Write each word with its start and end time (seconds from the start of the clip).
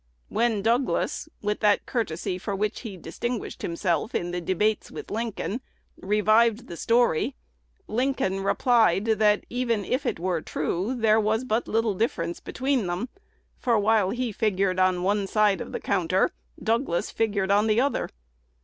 When 0.29 0.63
Douglas, 0.63 1.29
with 1.43 1.59
that 1.59 1.85
courtesy 1.85 2.39
for 2.39 2.55
which 2.55 2.79
he 2.79 2.97
distinguished 2.97 3.61
himself 3.61 4.15
in 4.15 4.31
the 4.31 4.41
debates 4.41 4.89
with 4.89 5.11
Lincoln, 5.11 5.61
revived 5.95 6.65
the 6.65 6.75
story, 6.75 7.35
Lincoln 7.87 8.39
replied, 8.39 9.05
that, 9.05 9.45
even 9.47 9.85
if 9.85 10.07
it 10.07 10.19
were 10.19 10.41
true, 10.41 10.95
there 10.95 11.19
was 11.19 11.43
but 11.43 11.67
little 11.67 11.93
difference 11.93 12.39
between 12.39 12.87
them; 12.87 13.09
for, 13.59 13.77
while 13.77 14.09
he 14.09 14.31
figured 14.31 14.79
on 14.79 15.03
one 15.03 15.27
side 15.27 15.61
of 15.61 15.71
the 15.71 15.79
counter, 15.79 16.31
Douglas 16.63 17.11
figured 17.11 17.51
on 17.51 17.67
the 17.67 17.79
other. 17.79 18.09